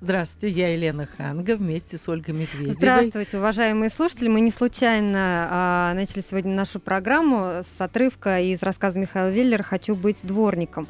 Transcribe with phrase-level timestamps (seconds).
[0.00, 2.74] Здравствуйте, я Елена Ханга вместе с Ольгой Медведевой.
[2.74, 4.28] Здравствуйте, уважаемые слушатели.
[4.28, 9.96] Мы не случайно а, начали сегодня нашу программу с отрывка из рассказа Михаила Веллера «Хочу
[9.96, 10.86] быть дворником».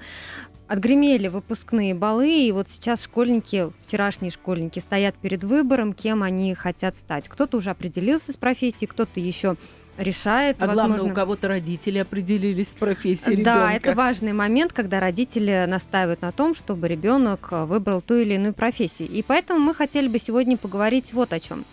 [0.67, 6.95] Отгремели выпускные балы, и вот сейчас школьники, вчерашние школьники, стоят перед выбором, кем они хотят
[6.95, 7.31] стать.
[7.31, 9.57] Кто-то уже определился с профессией, кто-то еще
[9.99, 10.63] решает.
[10.63, 10.95] А возможно...
[10.95, 13.51] главное, у кого-то родители определились с профессией ребенка.
[13.51, 18.55] Да, это важный момент, когда родители настаивают на том, чтобы ребенок выбрал ту или иную
[18.55, 19.09] профессию.
[19.09, 21.65] И поэтому мы хотели бы сегодня поговорить вот о чем.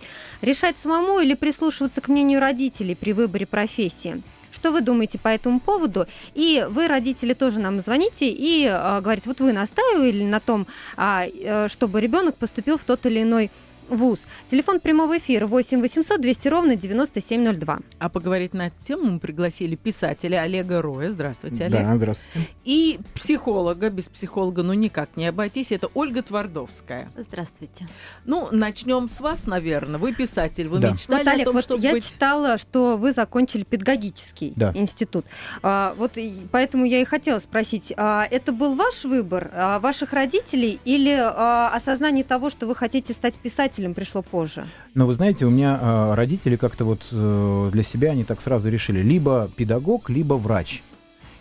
[0.42, 4.22] Решать самому или прислушиваться к мнению родителей при выборе профессии.
[4.52, 6.08] Что вы думаете по этому поводу?
[6.34, 11.68] И вы, родители, тоже нам звоните и э, говорите, вот вы настаивали на том, э,
[11.70, 13.52] чтобы ребенок поступил в тот или иной
[13.90, 14.20] ВУЗ.
[14.50, 17.80] Телефон прямого эфира 8 800 200 ровно 9702.
[18.00, 21.10] А поговорить на эту тему мы пригласили писателя Олега Роя.
[21.10, 21.82] Здравствуйте, Олег.
[21.82, 22.50] Да, здравствуйте.
[22.64, 27.10] И психолога, без психолога ну никак не обойтись, это Ольга Твардовская.
[27.18, 27.88] Здравствуйте.
[28.26, 30.00] Ну, начнем с вас, наверное.
[30.00, 30.92] Вы писатель, вы да.
[30.92, 32.06] мечтали вот, Олег, о том, вот чтобы я быть...
[32.06, 34.72] читала, что вы закончили педагогический да.
[34.74, 35.26] институт.
[35.62, 36.18] А, вот
[36.52, 41.70] поэтому я и хотела спросить, а, это был ваш выбор, а, ваших родителей или а,
[41.74, 43.75] осознание того, что вы хотите стать писателем?
[43.76, 44.66] Родителям пришло позже?
[44.94, 48.70] Ну, вы знаете, у меня э, родители как-то вот э, для себя они так сразу
[48.70, 50.82] решили, либо педагог, либо врач.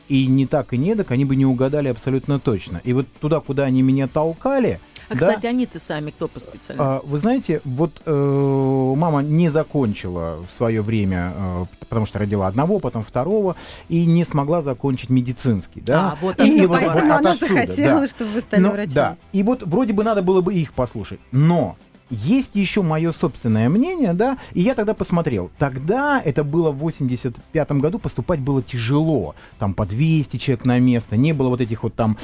[0.09, 2.81] И не так и не так, они бы не угадали абсолютно точно.
[2.85, 7.01] И вот туда, куда они меня толкали, а, да, кстати, они-то сами кто по специальности?
[7.05, 12.47] А, вы знаете, вот э, мама не закончила в свое время, э, потому что родила
[12.47, 13.55] одного, потом второго,
[13.89, 15.83] и не смогла закончить медицинский.
[15.83, 16.13] Да?
[16.13, 18.09] А, вот и, и вот, поэтому вот, она отсюда, захотела, да.
[18.09, 18.95] чтобы вы стали Но, врачом.
[18.95, 21.77] Да, и вот вроде бы надо было бы их послушать, но
[22.11, 25.51] есть еще мое собственное мнение, да, и я тогда посмотрел.
[25.59, 29.35] Тогда, это было в 85 году, поступать было тяжело.
[29.59, 32.19] Там по 200 человек на место, не было вот этих вот там,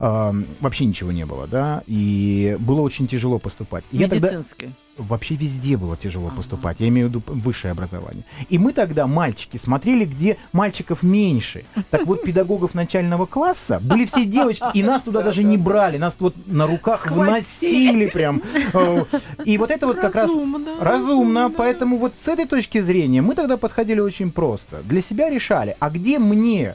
[0.00, 3.84] э, вообще ничего не было, да, и было очень тяжело поступать.
[3.92, 4.66] Медицинское.
[4.66, 6.36] Я тогда вообще везде было тяжело ага.
[6.36, 6.76] поступать.
[6.80, 8.24] Я имею в виду высшее образование.
[8.48, 11.64] И мы тогда, мальчики, смотрели, где мальчиков меньше.
[11.90, 15.96] Так вот, педагогов начального класса были все девочки, и нас туда даже не брали.
[15.96, 18.42] Нас вот на руках вносили прям.
[18.74, 19.04] Э,
[19.44, 20.30] и вот это вот как раз
[20.80, 21.50] разумно.
[21.50, 24.82] Поэтому вот с этой точки зрения мы тогда подходили очень просто.
[24.84, 26.74] Для себя решали, а где мне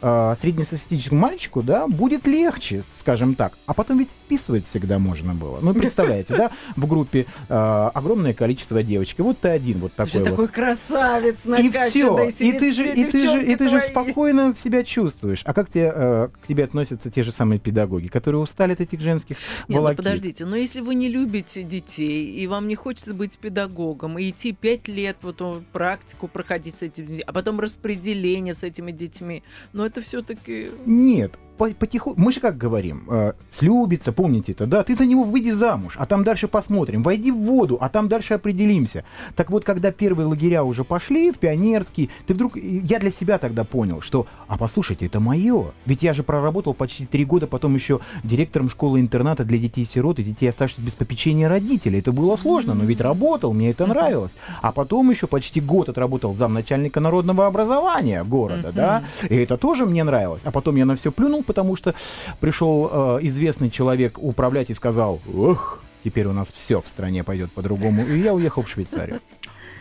[0.00, 3.52] э, среднестатистическому мальчику, да, будет легче, скажем так.
[3.66, 5.58] А потом ведь списывать всегда можно было.
[5.60, 9.20] Ну, представляете, да, в группе э, огромное количество девочек.
[9.20, 10.24] И вот ты один вот такой ты вот.
[10.24, 12.28] такой красавец, И все.
[12.28, 15.42] И ты же, и ты же, и ты же спокойно себя чувствуешь.
[15.44, 19.00] А как тебе, э, к тебе относятся те же самые педагоги, которые устали от этих
[19.00, 19.36] женских
[19.68, 19.98] Нет, волокит?
[19.98, 24.30] ну подождите, но если вы не любите детей, и вам не хочется быть педагогом, и
[24.30, 25.40] идти пять лет вот
[25.72, 30.70] практику проходить с этими, а потом распределение с этими детьми, но это все-таки...
[30.86, 31.38] Нет,
[31.74, 35.94] потихоньку, мы же как говорим, э, слюбится, помните это, да, ты за него выйди замуж,
[35.96, 39.04] а там дальше посмотрим, войди в воду, а там дальше определимся.
[39.36, 43.64] Так вот, когда первые лагеря уже пошли в пионерский, ты вдруг, я для себя тогда
[43.64, 48.00] понял, что, а послушайте, это мое, ведь я же проработал почти три года, потом еще
[48.24, 51.98] директором школы-интерната для детей-сирот и детей, оставшихся без попечения родителей.
[51.98, 54.32] Это было сложно, но ведь работал, мне это нравилось.
[54.62, 60.04] А потом еще почти год отработал замначальника народного образования города, да, и это тоже мне
[60.04, 60.42] нравилось.
[60.44, 61.96] А потом я на все плюнул, потому что
[62.38, 67.50] пришел э, известный человек управлять и сказал, ох, теперь у нас все в стране пойдет
[67.50, 68.06] по-другому.
[68.06, 69.20] И я уехал в Швейцарию.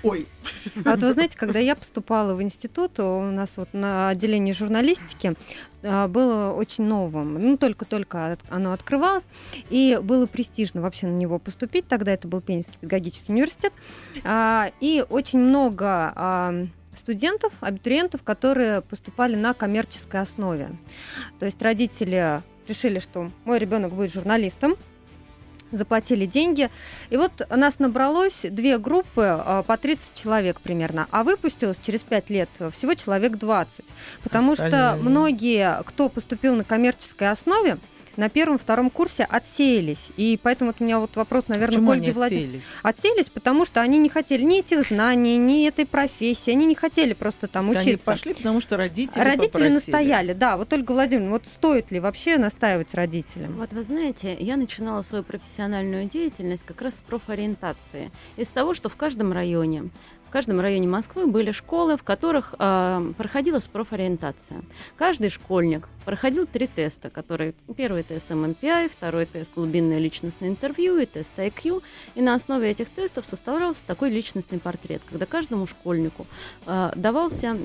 [0.02, 0.26] Ой.
[0.84, 5.36] А вот вы знаете, когда я поступала в институт, у нас вот на отделении журналистики
[5.84, 7.36] э, было очень новым.
[7.36, 9.26] Ну, только-только оно открывалось,
[9.70, 11.88] и было престижно вообще на него поступить.
[11.88, 13.74] Тогда это был Пензенский педагогический университет.
[14.24, 16.54] А, и очень много а,
[16.98, 20.70] студентов, абитуриентов, которые поступали на коммерческой основе.
[21.40, 24.76] То есть родители решили, что мой ребенок будет журналистом,
[25.72, 26.70] заплатили деньги.
[27.10, 32.30] И вот нас набралось две группы а, по 30 человек примерно, а выпустилось через 5
[32.30, 33.86] лет всего человек 20.
[34.24, 34.96] Потому Остальные.
[34.96, 37.78] что многие, кто поступил на коммерческой основе,
[38.20, 40.10] на первом-втором курсе отсеялись.
[40.18, 42.62] И поэтому вот у меня вот вопрос, наверное, Почему Ольге Владимировне.
[42.84, 46.52] Отсеялись, потому что они не хотели ни этих знаний, ни этой профессии.
[46.52, 47.88] Они не хотели просто там учиться.
[47.90, 49.74] Они пошли, потому что родители Родители попросили.
[49.74, 50.58] настояли, да.
[50.58, 53.54] Вот Ольга Владимировна, вот стоит ли вообще настаивать родителям?
[53.54, 58.12] Вот вы знаете, я начинала свою профессиональную деятельность как раз с профориентации.
[58.36, 59.90] Из того, что в каждом районе
[60.30, 64.62] в каждом районе Москвы были школы, в которых э, проходила профориентация.
[64.96, 71.08] Каждый школьник проходил три теста, которые первый тест MMPI, второй тест глубинное личностное интервью и
[71.08, 71.82] тест IQ.
[72.14, 76.28] И на основе этих тестов составлялся такой личностный портрет, когда каждому школьнику
[76.68, 77.58] э, давался,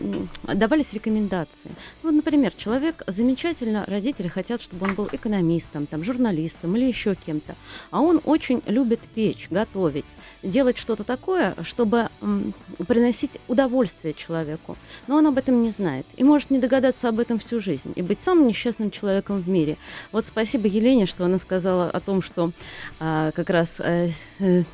[0.42, 1.70] давались рекомендации.
[2.02, 7.14] Ну, вот, например, человек замечательно, родители хотят, чтобы он был экономистом, там, журналистом или еще
[7.14, 7.56] кем-то,
[7.90, 10.06] а он очень любит печь, готовить
[10.44, 12.08] делать что-то такое, чтобы
[12.86, 14.76] приносить удовольствие человеку.
[15.06, 18.02] Но он об этом не знает и может не догадаться об этом всю жизнь и
[18.02, 19.76] быть самым несчастным человеком в мире.
[20.12, 22.52] Вот спасибо Елене, что она сказала о том, что
[23.00, 24.08] а, как раз а,
[24.40, 24.64] э,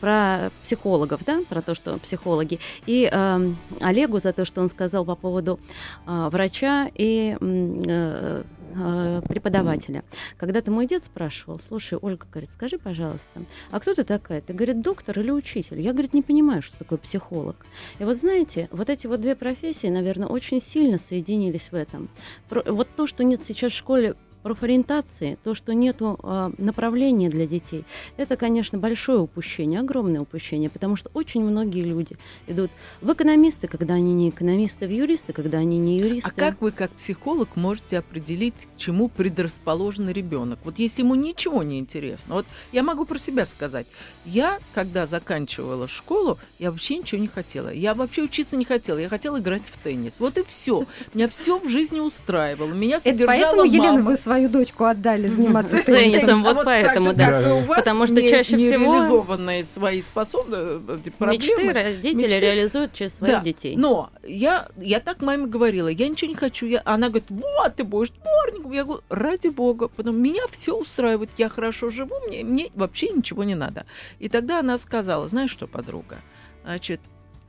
[0.00, 5.04] про психологов, да, про то, что психологи, и э, Олегу за то, что он сказал
[5.04, 5.58] по поводу
[6.06, 8.42] э, врача и э,
[8.74, 10.04] э, преподавателя.
[10.36, 14.40] Когда-то мой дед спрашивал, слушай, Ольга, говорит, скажи, пожалуйста, а кто ты такая?
[14.40, 15.80] Ты, говорит, доктор или учитель?
[15.80, 17.56] Я, говорит, не понимаю, что такое психолог.
[17.98, 22.08] И вот знаете, вот эти вот две профессии, наверное, очень сильно соединились в этом.
[22.48, 27.46] Про, вот то, что нет сейчас в школе профориентации, то, что нет э, направления для
[27.46, 27.84] детей,
[28.16, 32.16] это, конечно, большое упущение, огромное упущение, потому что очень многие люди
[32.46, 32.70] идут
[33.00, 36.30] в экономисты, когда они не экономисты, в юристы, когда они не юристы.
[36.30, 40.58] А как вы, как психолог, можете определить, к чему предрасположен ребенок?
[40.64, 42.34] Вот если ему ничего не интересно.
[42.34, 43.86] Вот я могу про себя сказать.
[44.24, 47.70] Я, когда заканчивала школу, я вообще ничего не хотела.
[47.70, 48.98] Я вообще учиться не хотела.
[48.98, 50.20] Я хотела играть в теннис.
[50.20, 50.86] Вот и все.
[51.14, 52.72] Меня все в жизни устраивало.
[52.72, 53.74] Меня содержала Это поэтому, мама.
[53.74, 56.44] Елена, вы свою дочку отдали заниматься теннисом.
[56.44, 57.64] Вот поэтому, да.
[57.66, 63.76] Потому что чаще всего реализованные свои способности, мечты родители реализуют через своих детей.
[63.76, 66.66] Но я я так маме говорила, я ничего не хочу.
[66.66, 68.72] Я, она говорит, вот ты будешь дворником.
[68.72, 73.44] Я говорю, ради бога, потом меня все устраивает, я хорошо живу, мне мне вообще ничего
[73.44, 73.84] не надо.
[74.20, 76.18] И тогда она сказала, знаешь что, подруга,
[76.64, 77.00] значит,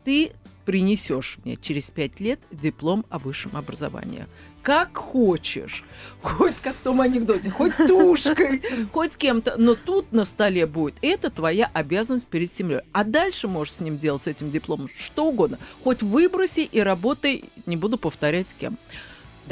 [0.03, 0.31] ты
[0.65, 4.25] принесешь мне через пять лет диплом о высшем образовании
[4.61, 5.83] как хочешь.
[6.21, 8.61] Хоть как в том анекдоте, хоть тушкой,
[8.93, 9.55] хоть с кем-то.
[9.57, 10.95] Но тут на столе будет.
[11.01, 12.81] Это твоя обязанность перед семьей.
[12.91, 15.57] А дальше можешь с ним делать, с этим дипломом, что угодно.
[15.83, 18.77] Хоть выброси и работай, не буду повторять кем.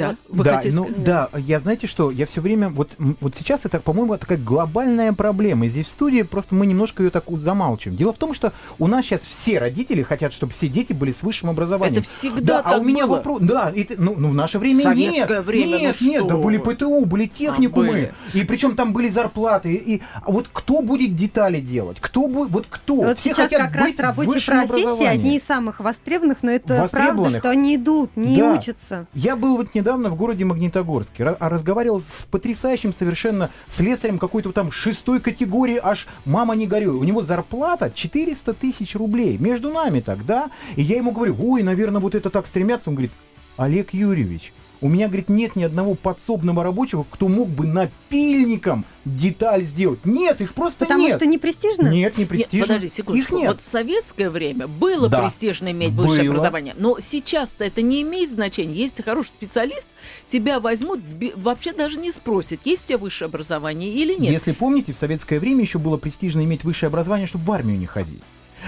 [0.00, 1.04] Да, вы да, хотели ну, сказать?
[1.04, 5.66] да, я знаете что, я все время, вот, вот сейчас это, по-моему, такая глобальная проблема.
[5.66, 7.96] И здесь в студии просто мы немножко ее так замалчиваем.
[7.96, 11.22] Дело в том, что у нас сейчас все родители хотят, чтобы все дети были с
[11.22, 11.98] высшим образованием.
[12.00, 13.16] Это всегда да, так а у меня было.
[13.16, 16.28] вопрос, да, это, ну, ну в наше время Советское нет, время, нет, ну нет, что
[16.28, 16.56] да были.
[16.58, 18.12] ПТУ, были техникумы, А, были.
[18.34, 19.72] и причем там были зарплаты.
[19.72, 21.98] И, и- а вот кто будет детали делать?
[22.00, 22.96] Кто будет, вот кто?
[22.96, 26.50] Вот все сейчас хотят как раз быть в рабочие профессии одни из самых востребованных, но
[26.50, 28.52] это правда, что они идут, не Да.
[28.54, 29.06] учатся.
[29.14, 34.70] Я был вот недавно в городе Магнитогорске, а разговаривал с потрясающим совершенно слесарем какой-то там
[34.70, 36.96] шестой категории, аж мама не горюй.
[36.96, 39.38] У него зарплата 400 тысяч рублей.
[39.38, 40.50] Между нами тогда.
[40.76, 42.90] И я ему говорю, ой, наверное, вот это так стремятся.
[42.90, 43.12] Он говорит,
[43.56, 49.64] Олег Юрьевич, у меня, говорит, нет ни одного подсобного рабочего, кто мог бы напильником деталь
[49.64, 50.04] сделать.
[50.04, 51.16] Нет, их просто Потому нет.
[51.16, 51.88] что не престижно?
[51.88, 52.66] Нет, не Нет, престижно.
[52.66, 53.36] подожди Их секундочку.
[53.36, 53.48] нет.
[53.48, 55.22] Вот в советское время было Да.
[55.22, 56.30] престижно иметь высшее Было.
[56.32, 58.74] образование, но сейчас-то это не имеет значения.
[58.74, 59.88] Если ты хороший специалист,
[60.28, 61.00] тебя возьмут,
[61.36, 64.32] вообще даже не спросят, есть у тебя высшее образование или нет.
[64.32, 67.86] Если помните, в советское время еще было престижно иметь высшее образование, чтобы в армию не
[67.86, 68.22] ходить.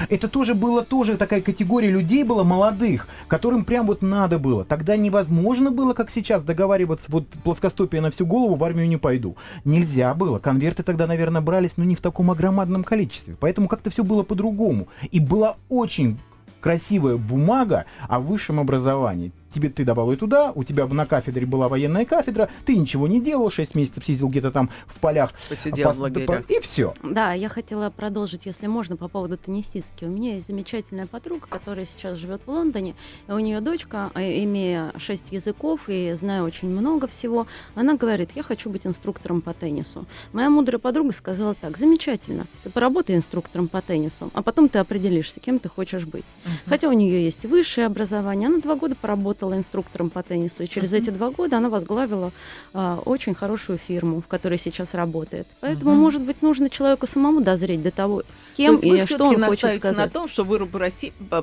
[0.09, 4.65] Это тоже было тоже такая категория людей была молодых, которым прям вот надо было.
[4.65, 9.37] Тогда невозможно было, как сейчас, договариваться, вот плоскостопие на всю голову, в армию не пойду.
[9.65, 10.39] Нельзя было.
[10.39, 13.37] Конверты тогда, наверное, брались, но не в таком огромадном количестве.
[13.39, 14.89] Поэтому как-то все было по-другому.
[15.11, 16.19] И была очень
[16.61, 19.33] красивая бумага о высшем образовании.
[19.53, 23.21] Тебе ты давал ее туда, у тебя на кафедре была военная кафедра, ты ничего не
[23.21, 25.33] делал, 6 месяцев сидел где-то там в полях.
[25.49, 26.51] Посидел пос- в лагерях.
[26.51, 26.95] И все.
[27.03, 30.05] Да, я хотела продолжить, если можно, по поводу теннисистки.
[30.05, 32.95] У меня есть замечательная подруга, которая сейчас живет в Лондоне.
[33.29, 38.31] И у нее дочка, э, имея шесть языков и зная очень много всего, она говорит,
[38.35, 40.07] я хочу быть инструктором по теннису.
[40.33, 45.41] Моя мудрая подруга сказала так, замечательно, ты поработай инструктором по теннису, а потом ты определишься,
[45.41, 46.25] кем ты хочешь быть.
[46.67, 50.69] Хотя у нее есть и высшее образование, она два года поработала инструктором по теннису, и
[50.69, 50.99] через Мгм.
[51.03, 52.31] эти два года она возглавила
[52.75, 55.47] а, очень хорошую фирму, в которой сейчас работает.
[55.61, 56.01] Поэтому, Мгм.
[56.01, 59.35] может быть, нужно человеку самому дозреть до того, То кем есть вы и что он
[59.35, 60.13] хочет настаиваете на сказать.
[60.13, 60.69] том, что выбор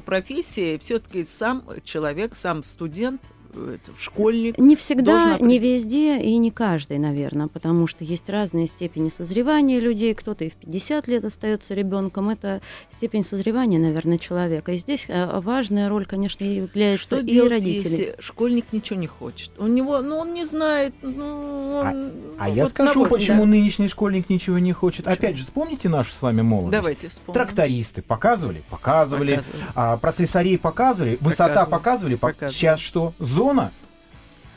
[0.06, 3.22] профессии все-таки сам человек, сам студент
[3.53, 4.58] это, школьник.
[4.58, 5.41] Не всегда, определить.
[5.50, 10.13] не везде и не каждый, наверное, потому что есть разные степени созревания людей.
[10.13, 12.29] Кто-то и в 50 лет остается ребенком.
[12.29, 14.72] Это степень созревания, наверное, человека.
[14.74, 17.82] И здесь э, важная роль, конечно, является Что и делать, родителей.
[17.84, 19.51] если школьник ничего не хочет?
[19.58, 20.94] У него, ну, он не знает.
[21.01, 23.50] Ну, он, А ну, я вот скажу, набор, почему да.
[23.50, 25.08] нынешний школьник ничего не хочет.
[25.08, 26.72] Опять же, вспомните нашу с вами молодость.
[26.74, 27.34] Давайте вспомним.
[27.34, 29.63] Трактористы показывали, показывали, Показывали.
[29.75, 31.70] а, про слесарей показывали, высота Показывали.
[31.72, 32.53] показывали, пок- Показывали.
[32.53, 33.13] сейчас что?
[33.39, 33.72] Зона?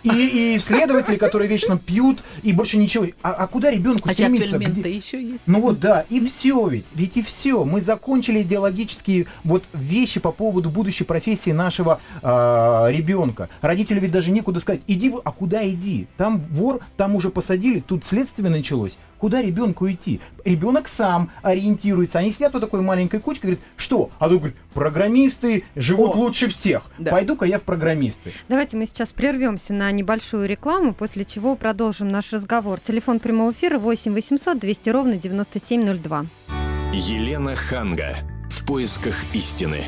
[0.02, 3.06] И, и исследователи, которые вечно пьют и больше ничего.
[3.22, 4.58] А, а куда ребенку А сейчас стремиться?
[4.58, 5.44] Где- еще есть.
[5.46, 7.62] Ну вот да, и все ведь, ведь и все.
[7.62, 13.48] Мы закончили идеологические вот вещи по поводу будущей профессии нашего ребенка.
[13.60, 16.08] Родителю ведь даже некуда сказать, иди, а куда иди?
[16.16, 18.96] Там вор, там уже посадили, тут следствие началось.
[19.22, 20.20] Куда ребенку идти?
[20.44, 22.18] Ребенок сам ориентируется.
[22.18, 24.10] Они сидят вот такой маленькой кучкой, говорит, что?
[24.18, 26.90] А тут говорит, программисты живут О, лучше всех.
[26.98, 27.12] да.
[27.12, 28.32] Пойду-ка я в программисты.
[28.48, 32.80] Давайте мы сейчас прервемся на небольшую рекламу, после чего продолжим наш разговор.
[32.80, 36.26] Телефон прямого эфира 8 800 200 ровно 9702.
[36.92, 38.16] Елена Ханга.
[38.50, 39.84] В поисках истины.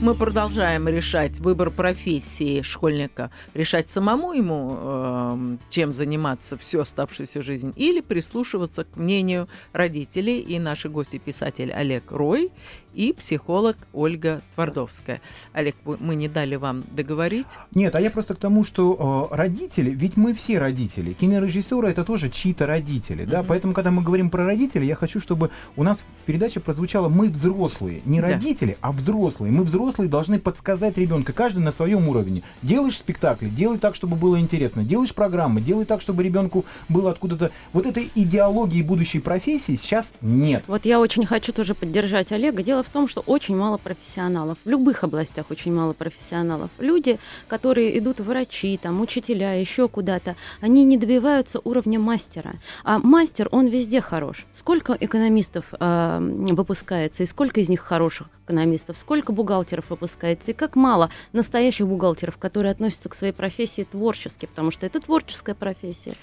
[0.00, 7.72] Мы продолжаем решать выбор профессии школьника, решать самому ему, эм, чем заниматься всю оставшуюся жизнь,
[7.74, 10.38] или прислушиваться к мнению родителей.
[10.38, 12.52] И наши гости писатель Олег Рой
[12.94, 15.20] и психолог Ольга Твардовская.
[15.52, 17.46] Олег, мы не дали вам договорить.
[17.74, 21.12] Нет, а я просто к тому, что э, родители, ведь мы все родители.
[21.12, 23.40] Кинорежиссеры это тоже чьи-то родители, да.
[23.40, 23.48] Мгм.
[23.48, 27.28] Поэтому, когда мы говорим про родителей, я хочу, чтобы у нас в передаче прозвучало мы
[27.28, 28.28] взрослые, не Да.
[28.28, 29.52] родители, а взрослые.
[29.52, 32.42] Мы взрослые должны подсказать ребенка, каждый на своем уровне.
[32.62, 34.84] Делаешь спектакли, делай так, чтобы было интересно.
[34.84, 37.50] Делаешь программы, делай так, чтобы ребенку было откуда-то.
[37.72, 40.64] Вот этой идеологии будущей профессии сейчас нет.
[40.66, 42.62] Вот я очень хочу тоже поддержать Олега.
[42.62, 44.58] Дело в том, что очень мало профессионалов.
[44.64, 46.70] В любых областях очень мало профессионалов.
[46.78, 52.54] Люди, которые идут врачи, там, учителя, еще куда-то, они не добиваются уровня мастера.
[52.84, 54.46] А мастер, он везде хорош.
[54.54, 60.76] Сколько экономистов а, выпускается, и сколько из них хороших экономистов, сколько бухгалтеров выпускается, и как
[60.76, 66.14] мало настоящих бухгалтеров, которые относятся к своей профессии творчески, потому что это творческая профессия.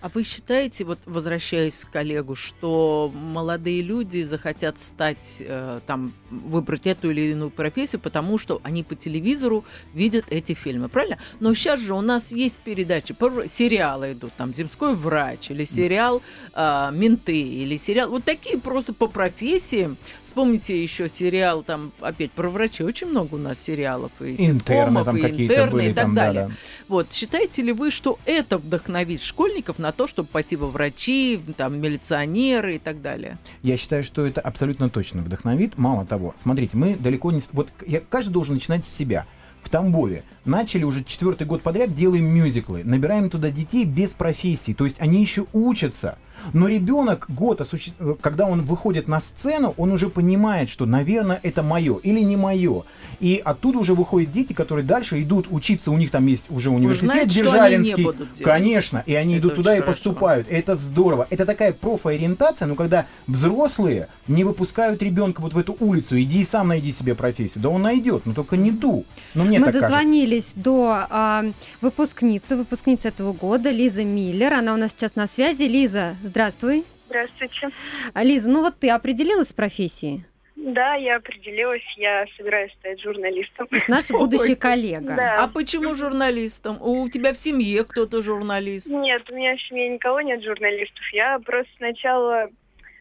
[0.00, 6.86] А вы считаете, вот возвращаясь к коллегу, что молодые люди захотят стать, э, там, выбрать
[6.86, 9.64] эту или иную профессию, потому что они по телевизору
[9.94, 11.18] видят эти фильмы, правильно?
[11.40, 13.12] Но сейчас же у нас есть передачи,
[13.48, 16.22] сериалы идут, там, «Земской врач», или сериал
[16.54, 19.96] э, «Менты», или сериал, вот такие просто по профессиям.
[20.22, 25.04] Вспомните еще сериал, там, опять, про врачей, очень много у нас сериалов, и Интерны ситкомов,
[25.06, 26.46] там и интерны, были, и так там, да, далее.
[26.48, 26.54] да.
[26.86, 31.80] Вот, считаете ли вы, что это вдохновит школьников на то, чтобы пойти во врачи, там,
[31.80, 33.38] милиционеры и так далее?
[33.62, 35.78] Я считаю, что это абсолютно точно вдохновит.
[35.78, 37.42] Мало того, смотрите, мы далеко не...
[37.52, 39.26] Вот я, каждый должен начинать с себя.
[39.62, 44.84] В Тамбове начали уже четвертый год подряд, делаем мюзиклы, набираем туда детей без профессии, то
[44.84, 46.16] есть они еще учатся.
[46.52, 51.62] Но ребенок год, осуществ- когда он выходит на сцену, он уже понимает, что, наверное, это
[51.62, 52.82] мое или не мое.
[53.20, 57.26] И оттуда уже выходят дети, которые дальше идут учиться, у них там есть уже университет
[57.26, 58.06] не Державинский.
[58.42, 59.96] Конечно, и они Это идут туда очень и хорошо.
[59.96, 60.46] поступают.
[60.50, 61.26] Это здорово.
[61.30, 66.44] Это такая профориентация, но когда взрослые не выпускают ребенка вот в эту улицу, иди и
[66.44, 67.62] сам найди себе профессию.
[67.62, 69.04] Да он найдет, но только не ту.
[69.34, 69.90] Ну, мне Мы так кажется.
[69.96, 71.44] дозвонились до а,
[71.80, 74.52] выпускницы, выпускницы этого года, Лиза Миллер.
[74.52, 75.62] Она у нас сейчас на связи.
[75.62, 76.84] Лиза, здравствуй.
[77.06, 77.70] Здравствуйте.
[78.12, 80.24] А, Лиза, ну вот ты определилась с профессией?
[80.56, 83.66] Да, я определилась, я собираюсь стать журналистом.
[83.68, 85.14] То есть наша будущая коллега.
[85.14, 85.44] Да.
[85.44, 86.76] А почему журналистом?
[86.82, 88.90] У тебя в семье кто-то журналист?
[88.90, 91.04] Нет, у меня в семье никого нет журналистов.
[91.12, 92.48] Я просто сначала...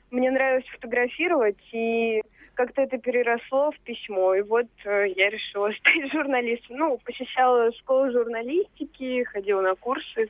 [0.10, 2.22] Мне нравилось фотографировать, и
[2.54, 4.36] как-то это переросло в письмо.
[4.36, 6.78] И вот э, я решила стать журналистом.
[6.78, 10.30] Ну, посещала школу журналистики, ходила на курсы,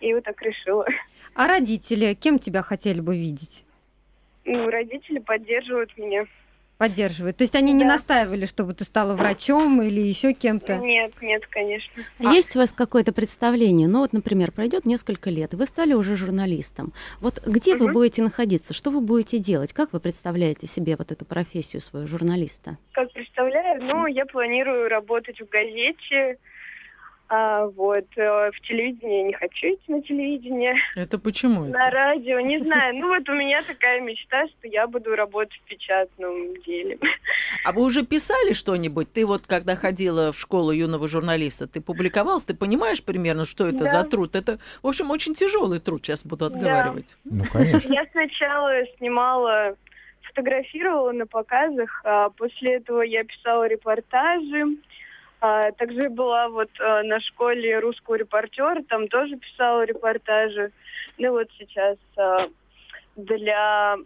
[0.00, 0.86] и вот так решила.
[1.34, 3.64] А родители, кем тебя хотели бы видеть?
[4.44, 6.26] Ну, родители поддерживают меня.
[6.78, 7.36] Поддерживают.
[7.36, 7.90] То есть они не Да.
[7.90, 10.78] настаивали, чтобы ты стала врачом или еще кем-то?
[10.78, 12.02] Нет, нет, конечно.
[12.18, 13.86] А- Есть у вас какое-то представление?
[13.86, 16.92] Ну вот, например, пройдет несколько лет, и вы стали уже журналистом.
[17.20, 17.92] Вот где вы Мгм.
[17.92, 18.74] будете находиться?
[18.74, 19.72] Что вы будете делать?
[19.72, 22.78] Как вы представляете себе вот эту профессию свою журналиста?
[22.92, 26.38] Как представляю, ну, я планирую работать в газете,
[27.34, 31.64] а, вот, э, в телевидении не хочу идти на телевидение, Это почему?
[31.64, 31.72] это?
[31.72, 32.94] на радио, не знаю.
[32.96, 36.98] Ну, вот у меня такая мечта, что я буду работать в печатном деле.
[37.64, 39.10] А вы уже писали что-нибудь?
[39.14, 42.44] Ты вот, когда ходила в школу юного журналиста, ты публиковалась?
[42.44, 43.86] Ты понимаешь примерно, что это Да.
[43.86, 44.36] за труд?
[44.36, 46.54] Это, в общем, очень тяжелый труд, сейчас буду Да.
[46.54, 47.16] отговаривать.
[47.24, 47.88] Ну, конечно.
[47.90, 49.74] Я сначала снимала,
[50.20, 54.76] фотографировала на показах, а после этого я писала репортажи,
[55.44, 60.70] А, также была вот а, на школе русского репортера, там тоже писала репортажи.
[61.18, 62.48] Ну вот сейчас а,
[63.16, 63.96] для...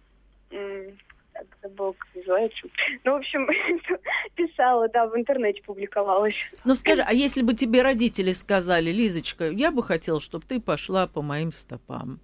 [0.48, 2.66] Так, как называется.
[3.04, 3.46] Ну, в общем,
[4.34, 6.36] писала, да, в интернете публиковалась.
[6.64, 11.06] Ну скажи, а если бы тебе родители сказали, Лизочка, я бы хотела, чтобы ты пошла
[11.06, 12.20] по моим стопам.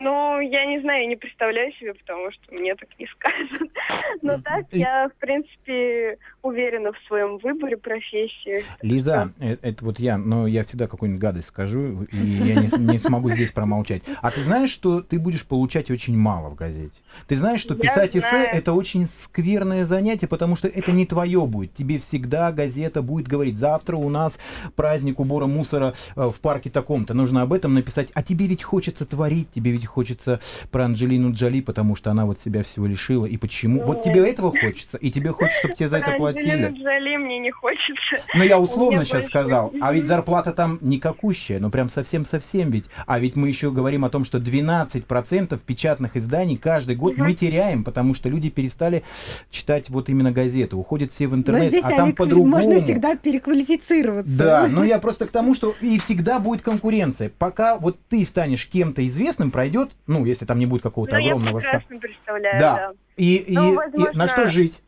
[0.00, 3.70] Ну, я не знаю, я не представляю себе, потому что мне так не скажут.
[4.22, 8.64] Но так я, в принципе, уверена в своем выборе профессии.
[8.80, 12.98] Лиза, э, это вот я, но я всегда какую-нибудь гадость скажу, и я не, не
[12.98, 14.02] смогу здесь промолчать.
[14.22, 17.00] А ты знаешь, что ты будешь получать очень мало в газете?
[17.26, 18.48] Ты знаешь, что Я писать эссе знаю.
[18.52, 21.74] это очень скверное занятие, потому что это не твое будет.
[21.74, 24.38] Тебе всегда газета будет говорить, завтра у нас
[24.76, 28.10] праздник убора мусора э, в парке таком-то, нужно об этом написать.
[28.14, 30.40] А тебе ведь хочется творить, тебе ведь хочется
[30.70, 33.26] про Анджелину Джоли, потому что она вот себя всего лишила.
[33.26, 33.82] И почему?
[33.82, 34.04] Вот Нет.
[34.14, 36.50] тебе этого хочется, и тебе хочется, чтобы тебе за это платили.
[36.50, 38.16] Анджелину Джоли мне не хочется.
[38.34, 39.72] Ну, я условно сейчас больше- сказал.
[39.80, 42.84] А ведь зарплата там никакущая, ну прям совсем-совсем ведь.
[43.06, 47.84] А ведь мы еще говорим о том, что 12% печатных изданий каждый год мы теряем,
[47.84, 49.02] потому что люди перестали
[49.50, 50.76] читать вот именно газеты.
[50.76, 52.48] Уходят все в Но интернет, здесь, а там Олег, по-другому.
[52.50, 54.36] можно всегда переквалифицироваться.
[54.36, 57.30] Да, но я просто к тому, что и всегда будет конкуренция.
[57.38, 61.32] Пока вот ты станешь кем-то известным, пройдет, ну, если там не будет какого-то Ну, я
[61.32, 62.76] огромного ста- прекрасно представляю, Да.
[62.76, 62.92] да.
[63.16, 64.80] И, и- Ну, и возможно- на что жить?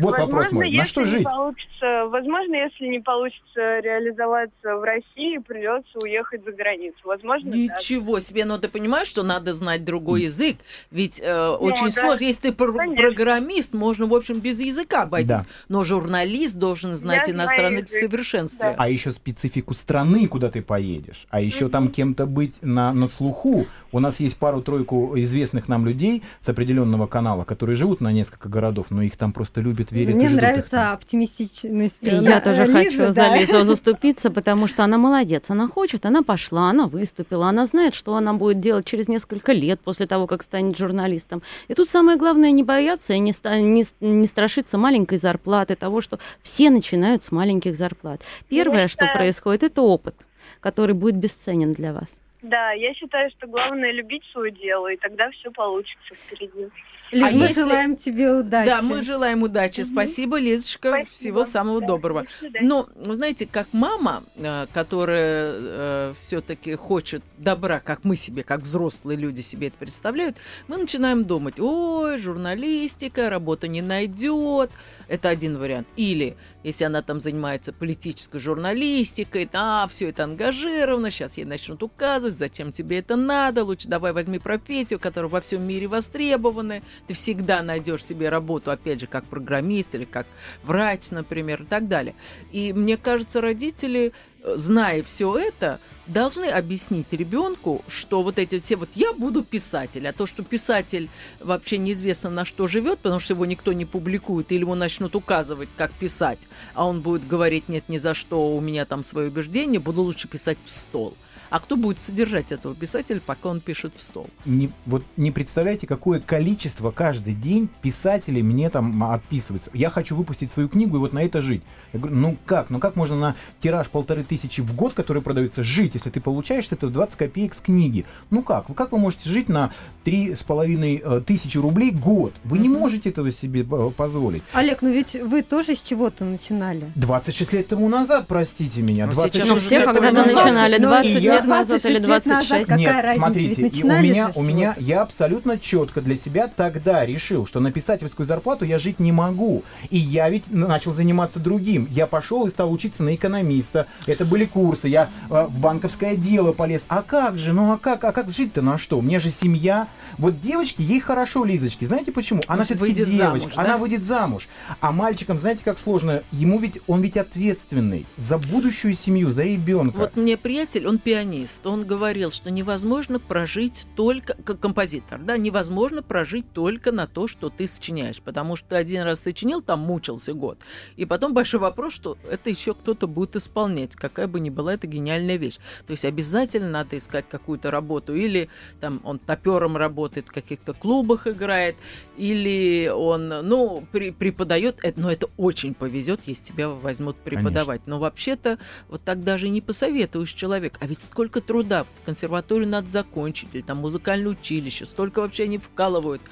[0.00, 0.70] Вот возможно, вопрос мой.
[0.70, 1.24] На если что не жить?
[1.24, 6.96] Получится, возможно, если не получится реализоваться в России, придется уехать за границу.
[7.04, 7.58] Возможно, так.
[7.60, 10.56] Ничего себе, но ты понимаешь, что надо знать другой язык,
[10.90, 11.90] ведь э, очень да.
[11.90, 12.24] сложно.
[12.24, 13.02] Если ты пр- Конечно.
[13.08, 15.44] программист, можно, в общем, без языка обойтись, Да.
[15.68, 18.74] но журналист должен знать Я иностранный в совершенстве.
[18.76, 23.66] а еще специфику страны, куда ты поедешь, а еще там кем-то быть на, на слуху.
[23.92, 28.86] У нас есть пару-тройку известных нам людей с определенного канала, которые живут на несколько городов,
[28.90, 30.10] но их там просто любят, верят.
[30.10, 31.96] и Мне нравится оптимистичность.
[32.00, 33.12] И э, Я тоже хочу да.
[33.12, 35.44] за Лизу заступиться, потому что она молодец.
[35.48, 39.80] Она хочет, она пошла, она выступила, она знает, что она будет делать через несколько лет
[39.80, 41.42] после того, как станет журналистом.
[41.68, 46.18] И тут самое главное не бояться и не, не, не страшиться маленькой зарплаты, того, что
[46.42, 48.20] все начинают с маленьких зарплат.
[48.48, 50.14] Первое, что происходит, это опыт,
[50.60, 52.20] который будет бесценен для вас.
[52.42, 56.68] Да, я считаю, что главное любить свое дело, и тогда все получится впереди.
[57.12, 58.66] Лиз, А мы если- желаем тебе удачи.
[58.66, 59.80] Да, мы желаем удачи.
[59.80, 60.90] Спасибо, Лизочка.
[60.90, 61.10] Спасибо.
[61.10, 62.24] Всего самого Да, доброго.
[62.40, 62.48] до.
[62.62, 69.18] Но, вы знаете, как мама, э, которая все-таки хочет добра, как мы себе, как взрослые
[69.18, 70.36] люди себе это представляют,
[70.68, 74.70] мы начинаем думать, ой, журналистика, работа не найдет.
[75.08, 75.88] Это один вариант.
[75.96, 82.29] Или, если она там занимается политической журналистикой, а, все это ангажировано, сейчас ей начнут указывать,
[82.36, 87.62] зачем тебе это надо, лучше давай возьми профессию, которая во всем мире востребована, ты всегда
[87.62, 90.26] найдешь себе работу, опять же, как программист или как
[90.62, 92.14] врач, например, и так далее.
[92.52, 94.12] И мне кажется, родители,
[94.42, 100.06] э, зная все это, должны объяснить ребенку, что вот эти все вот я буду писатель,
[100.08, 104.50] а то, что писатель вообще неизвестно на что живет, потому что его никто не публикует,
[104.52, 108.60] или ему начнут указывать, как писать, а он будет говорить, нет, ни за что, у
[108.60, 111.16] меня там свое убеждение, буду лучше писать в стол.
[111.50, 114.28] А кто будет содержать этого писателя, пока он пишет в стол?
[114.44, 119.70] Не, вот не представляете, какое количество каждый день писателей мне там отписывается.
[119.74, 121.62] Я хочу выпустить свою книгу и вот на это жить.
[121.92, 122.70] Я говорю, ну как?
[122.70, 126.68] Ну как можно на тираж полторы тысячи в год, который продается, жить, если ты получаешь
[126.70, 128.04] это 20 копеек с книги?
[128.30, 128.68] Ну как?
[128.68, 129.72] Вы как вы можете жить на
[130.04, 132.32] три с половиной э, тысячи рублей год?
[132.44, 134.42] Вы не можете этого себе э, позволить.
[134.52, 136.92] Олег, ну ведь вы тоже с чего-то начинали.
[136.94, 139.06] 26 лет тому назад, простите меня.
[139.06, 141.98] Ну, 26 сейчас Ну, уже все когда-то начинали, Ну, 20 и лет я- назад или
[141.98, 142.68] 26 лет назад 26.
[142.68, 143.18] Какая Нет, разница?
[143.18, 147.72] смотрите, и у меня, у меня, я абсолютно четко для себя тогда решил, что на
[147.72, 149.62] писательскую зарплату я жить не могу.
[149.90, 151.86] И я ведь начал заниматься другим.
[151.90, 153.86] Я пошел и стал учиться на экономиста.
[154.06, 154.88] Это были курсы.
[154.88, 156.84] Я э, в банковское дело полез.
[156.88, 157.52] А как же?
[157.52, 158.04] Ну а как?
[158.04, 158.98] А как жить-то на что?
[158.98, 159.88] У меня же семья.
[160.18, 161.86] Вот девочке, ей хорошо, Лизочке.
[161.86, 162.42] Знаете почему?
[162.46, 163.24] Она все-таки выйдет девочка.
[163.24, 163.62] замуж, да?
[163.62, 164.48] Она выйдет замуж.
[164.80, 166.22] А мальчикам, знаете, как сложно?
[166.32, 169.96] Ему ведь, он ведь ответственный за будущую семью, за ребенка.
[169.96, 171.29] Вот мне приятель, он пианист,
[171.64, 177.50] он говорил, что невозможно прожить только, как композитор, да, невозможно прожить только на то, что
[177.50, 180.58] ты сочиняешь, потому что ты один раз сочинил, там мучился год,
[180.96, 184.86] и потом большой вопрос, что это еще кто-то будет исполнять, какая бы ни была эта
[184.86, 185.58] гениальная вещь.
[185.86, 188.48] То есть обязательно надо искать какую-то работу, или
[188.80, 191.76] там он топером работает, в каких-то клубах играет,
[192.16, 197.82] или он, ну, при- преподает, это- но это очень повезет, если тебя возьмут преподавать.
[197.86, 200.76] Но вообще-то вот так даже не посоветуешь человек.
[200.80, 205.58] А ведь сколько труда в консерваторию надо закончить, или там музыкальное училище, столько вообще они
[205.58, 206.22] вкалывают.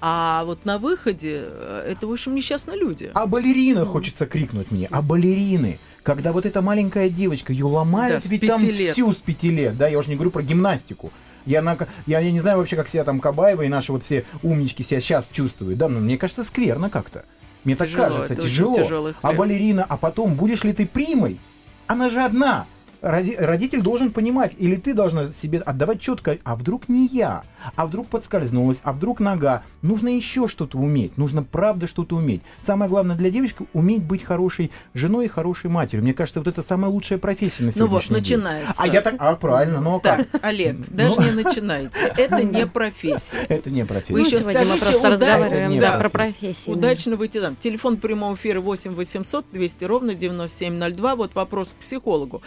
[0.00, 3.10] А вот на выходе э, это, в общем, несчастные люди.
[3.14, 3.86] А балерина Ну.
[3.86, 4.88] хочется крикнуть мне.
[4.90, 5.78] А балерины.
[6.02, 8.92] Когда вот эта маленькая девочка, ее ломают Да, ведь там лет.
[8.92, 11.10] всю с пяти лет, да, я уже не говорю про гимнастику.
[11.46, 14.24] Я, на, я, я не знаю вообще, как себя там Кабаева и наши вот все
[14.42, 17.24] умнички себя сейчас чувствуют, да, но мне кажется, скверно как-то.
[17.64, 19.12] Мне так Тяжело, кажется, это очень тяжело.
[19.22, 21.38] а балерина, а потом будешь ли ты примой?
[21.86, 22.66] Она же одна.
[23.06, 27.44] Роди- родитель должен понимать, или ты должна себе отдавать четко, а вдруг не я,
[27.76, 29.62] а вдруг подскользнулась, а вдруг нога.
[29.82, 32.42] Нужно еще что-то уметь, нужно правда что-то уметь.
[32.62, 36.02] Самое главное для девочки уметь быть хорошей женой и хорошей матерью.
[36.02, 38.38] Мне кажется, вот это самая лучшая профессия на Ну вот, сегодняшний день.
[38.38, 38.82] начинается.
[38.82, 40.28] А я так, а правильно, ну а как?
[40.28, 40.84] Так, Олег, Ну.
[40.90, 42.12] даже не начинайте.
[42.16, 43.36] Это не профессия.
[43.48, 44.14] Это не профессия.
[44.14, 46.66] Вы Ну, еще сегодня мы просто разговариваем да, про профессии.
[46.66, 46.72] да.
[46.72, 47.54] Удачно выйти там.
[47.54, 51.14] Телефон прямого эфира 8 800 200 ровно 9702.
[51.14, 52.42] Вот вопрос к психологу.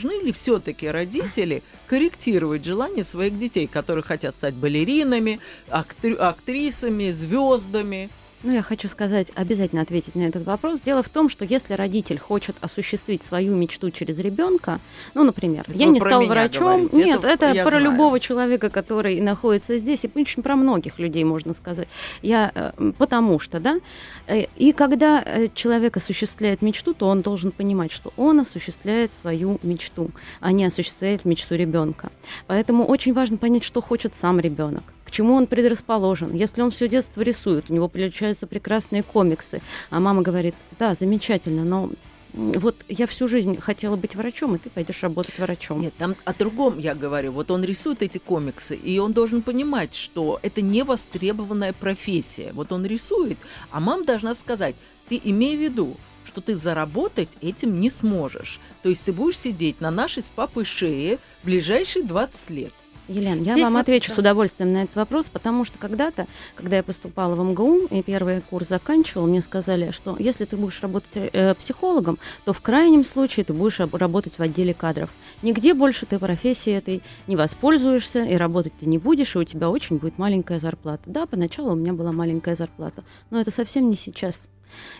[0.00, 8.08] Должны ли все-таки родители корректировать желания своих детей, которые хотят стать балеринами, актри- актрисами, звездами?
[8.42, 10.80] Ну, я хочу сказать, обязательно ответить на этот вопрос.
[10.80, 14.80] Дело в том, что если родитель хочет осуществить свою мечту через ребенка,
[15.12, 17.84] ну, например, Это я вы не стал врачом, говорите, нет, это это, про знаю.
[17.84, 21.88] любого человека, который находится здесь, и очень про многих людей можно сказать.
[22.22, 23.78] Я э, потому что, да,
[24.26, 29.58] э, и когда э, человек осуществляет мечту, то он должен понимать, что он осуществляет свою
[29.62, 32.10] мечту, а не осуществляет мечту ребенка.
[32.46, 36.32] Поэтому очень важно понять, что хочет сам ребенок к чему он предрасположен.
[36.34, 41.64] Если он все детство рисует, у него получаются прекрасные комиксы, а мама говорит, да, замечательно,
[41.64, 41.90] но
[42.32, 45.80] вот я всю жизнь хотела быть врачом, и ты пойдешь работать врачом.
[45.80, 47.32] Нет, там о другом я говорю.
[47.32, 52.52] Вот он рисует эти комиксы, и он должен понимать, что это не востребованная профессия.
[52.52, 53.38] Вот он рисует,
[53.72, 54.76] а мама должна сказать,
[55.08, 58.60] ты имей в виду, что ты заработать этим не сможешь.
[58.84, 62.72] То есть ты будешь сидеть на нашей с папой шее ближайшие 20 лет.
[63.10, 64.14] Елена, я Здесь вам вот, отвечу да.
[64.14, 68.40] с удовольствием на этот вопрос, потому что когда-то, когда я поступала в МГУ и первый
[68.40, 73.44] курс заканчивала, мне сказали, что если ты будешь работать э, психологом, то в крайнем случае
[73.44, 75.10] ты будешь работать в отделе кадров.
[75.42, 79.70] Нигде больше ты профессией этой не воспользуешься, и работать ты не будешь, и у тебя
[79.70, 81.02] очень будет маленькая зарплата.
[81.06, 84.46] Да, поначалу у меня была маленькая зарплата, но это совсем не сейчас.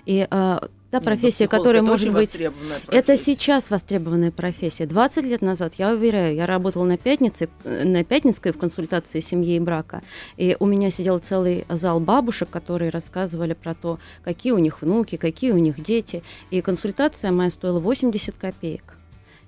[0.07, 0.59] И э,
[0.91, 2.37] та Нет, профессия, ну, которая может быть
[2.89, 4.87] это сейчас востребованная профессия.
[4.87, 9.57] 20 лет назад, я уверяю, я работала на пятнице, э, на Пятницкой в консультации семьи
[9.57, 10.03] и брака.
[10.37, 15.17] И у меня сидел целый зал бабушек, которые рассказывали про то, какие у них внуки,
[15.17, 16.23] какие у них дети.
[16.51, 19.00] И консультация моя стоила 80 копеек.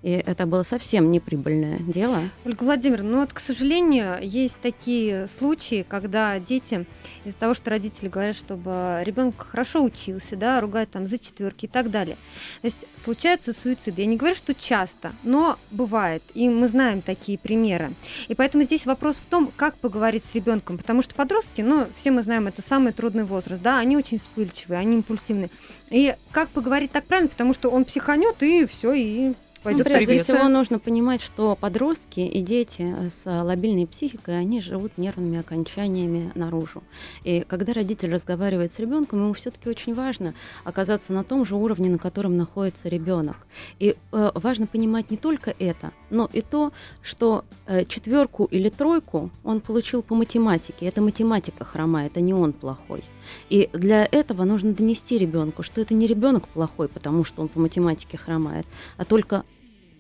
[0.02, 2.22] И это было совсем неприбыльное дело.
[2.44, 6.86] Ольга Владимировна, ну вот, к сожалению, есть такие случаи, когда дети
[7.24, 11.68] из-за того, что родители говорят, чтобы ребенок хорошо учился, да, ругают там за четверки и
[11.68, 12.16] так далее.
[12.62, 14.02] То есть случаются суициды.
[14.02, 16.22] Я не говорю, что часто, но бывает.
[16.34, 17.92] И мы знаем такие примеры.
[18.28, 20.78] И поэтому здесь вопрос в том, как поговорить с ребенком.
[20.78, 24.80] Потому что подростки, ну, все мы знаем, это самый трудный возраст, да, они очень вспыльчивые,
[24.80, 25.50] они импульсивные.
[25.90, 30.22] И как поговорить так правильно, потому что он психанет и все, и пойдет ну, прежде
[30.22, 36.33] всего нужно понимать, что подростки и дети с э, лобильной психикой, они живут нервными окончаниями
[36.35, 36.83] наружу.
[37.25, 41.88] И когда родитель разговаривает с ребенком, ему все-таки очень важно оказаться на том же уровне,
[41.88, 43.37] на котором находится ребенок.
[43.79, 46.72] И э, важно понимать не только это, но и то,
[47.03, 50.87] что э, четверку или тройку он получил по математике.
[50.87, 53.05] Это математика хромает, а не он плохой.
[53.48, 57.61] И для этого нужно донести ребенку, что это не ребенок плохой, потому что он по
[57.61, 59.44] математике хромает, а только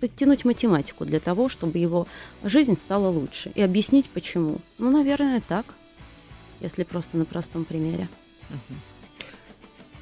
[0.00, 2.08] подтянуть математику для того, чтобы его
[2.42, 3.52] жизнь стала лучше.
[3.54, 4.58] И объяснить почему.
[4.78, 5.64] Ну, наверное, так,
[6.60, 8.08] если просто на простом примере.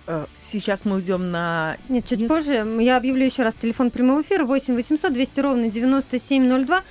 [0.06, 1.76] Э, Сейчас мы уйдем на...
[1.88, 2.28] Нет, чуть Нет?
[2.28, 2.66] позже.
[2.80, 6.82] Я объявлю еще раз телефон прямого эфира 8 800 200 ровно 9702.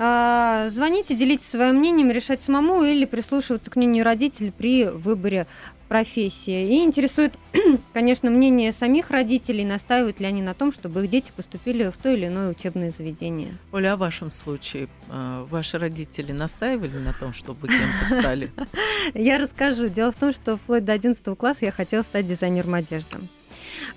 [0.00, 5.46] А, Звоните, делитесь своим мнением, решать самому или прислушиваться к мнению родителей при выборе
[5.88, 6.74] профессии.
[6.74, 7.34] И интересует,
[7.92, 12.10] конечно, мнение самих родителей, настаивают ли они на том, чтобы их дети поступили в то
[12.10, 13.56] или иное учебное заведение.
[13.72, 18.52] Оля, а в вашем случае э, ваши родители настаивали на том, чтобы кем-то стали?
[19.14, 19.88] Я расскажу.
[19.88, 23.16] Дело в том, что вплоть до 11 класса я хотела стать дизайнером одежды.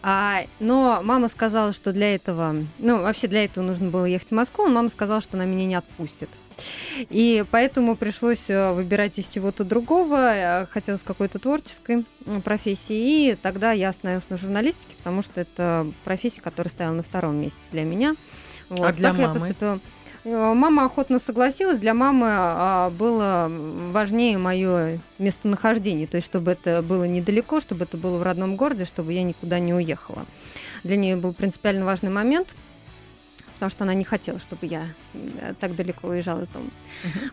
[0.01, 4.34] А, но мама сказала, что для этого, ну, вообще для этого нужно было ехать в
[4.34, 6.30] Москву, но мама сказала, что она меня не отпустит.
[7.10, 12.06] И поэтому пришлось э, выбирать из чего-то другого, э, хотелось какой-то творческой
[12.43, 17.36] профессии, и тогда я остановилась на журналистике, потому что это профессия, которая стояла на втором
[17.36, 18.15] месте для меня.
[18.69, 19.39] Вот, А для так я мамы?
[19.39, 19.80] поступила.
[20.24, 21.80] Э, Мама охотно согласилась.
[21.80, 23.52] Для мамы а, было
[23.91, 28.86] важнее мое местонахождение, то есть чтобы это было недалеко, чтобы это было в родном городе,
[28.86, 30.26] чтобы я никуда не уехала.
[30.84, 32.56] Для нее был принципиально важный момент.
[33.62, 36.65] Потому что она не хотела, чтобы я э, так далеко уезжала из дома.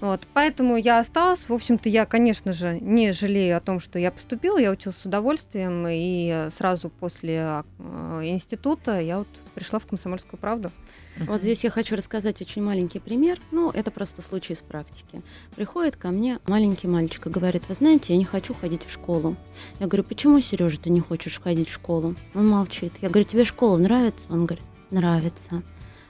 [0.02, 1.48] Вот, поэтому я осталась.
[1.48, 4.58] В общем-то, я, конечно же, не жалею о том, что я поступила.
[4.58, 10.70] Я училась с удовольствием, и сразу после э, института я вот пришла в «Комсомольскую правду».
[11.16, 13.40] Вот здесь я хочу рассказать очень маленький пример.
[13.50, 15.22] Ну, это просто случай из практики.
[15.56, 19.34] Приходит ко мне маленький мальчик и говорит, вы знаете, я не хочу ходить в школу.
[19.80, 22.14] Я говорю, почему, Сережа, ты не хочешь ходить в школу?
[22.34, 22.92] Он молчит.
[23.00, 24.20] Я говорю, тебе школа нравится?
[24.28, 25.62] Он говорит, нравится.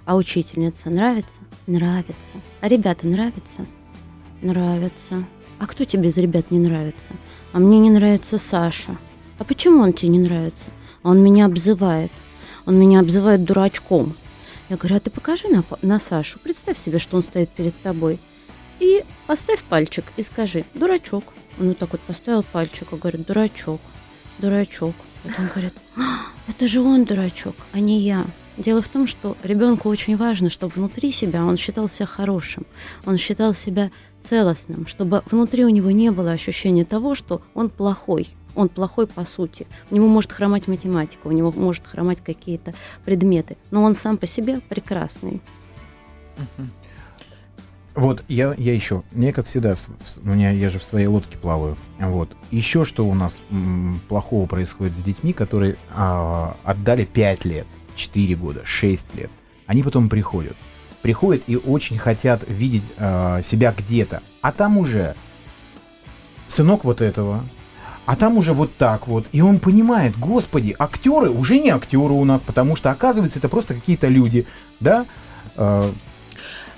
[0.09, 1.39] А учительница нравится?
[1.67, 2.15] Нравится.
[2.63, 3.67] А ребята нравятся?
[4.41, 5.27] Нравятся.
[5.59, 7.13] А кто тебе из ребят не нравится?
[7.53, 8.97] А мне не нравится Саша.
[9.37, 10.71] А почему он тебе не нравится?
[11.03, 12.11] Он меня обзывает.
[12.65, 14.15] Он меня обзывает дурачком.
[14.71, 18.19] Я говорю, а ты покажи на, на Сашу, представь себе, что он стоит перед тобой.
[18.81, 21.35] И поставь пальчик и скажи, дурачок.
[21.61, 23.83] Он вот так вот поставил пальчик и говорит, дурачок,
[24.39, 24.95] дурачок.
[25.23, 28.25] Потом говорит, а, это же он дурачок, а не я.
[28.59, 32.67] Дело в том, что ребенку очень важно, чтобы внутри себя он считал себя хорошим,
[33.07, 38.29] он считал себя целостным, чтобы внутри у него не было ощущения того, что он плохой,
[38.57, 39.69] он плохой по сути.
[39.93, 44.27] У него может хромать математика, у него может хромать какие-то предметы, но он сам по
[44.27, 45.41] себе прекрасный.
[47.95, 49.75] Вот, я, я еще, мне как всегда,
[50.23, 52.31] у меня, я же в своей лодке плаваю, вот.
[52.51, 53.41] Еще что у нас
[54.09, 57.67] плохого происходит с детьми, которые а, отдали 5 лет,
[57.99, 59.31] 4 года, 6 лет.
[59.67, 60.57] Они потом приходят.
[61.03, 64.23] Приходят и очень хотят видеть а, себя где-то.
[64.41, 65.15] А там уже
[66.49, 67.45] сынок вот этого,
[68.07, 69.27] а там уже вот так вот.
[69.33, 73.75] И он понимает, господи, актеры уже не актеры у нас, потому что, оказывается, это просто
[73.75, 74.47] какие-то люди,
[74.81, 75.05] да?
[75.57, 75.91] А,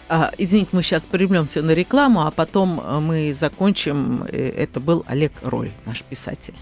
[0.08, 4.24] а извините, мы сейчас прервемся на рекламу, а потом э, мы закончим.
[4.24, 6.56] Э, это был Олег Роль, наш писатель.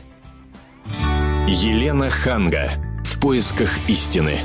[1.46, 2.87] Елена Ханга.
[3.04, 4.38] В поисках истины.